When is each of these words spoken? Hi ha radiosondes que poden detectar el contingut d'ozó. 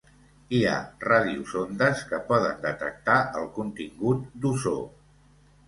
Hi 0.55 0.61
ha 0.69 0.77
radiosondes 1.07 2.01
que 2.13 2.21
poden 2.31 2.65
detectar 2.65 3.21
el 3.43 3.47
contingut 3.61 4.27
d'ozó. 4.43 4.77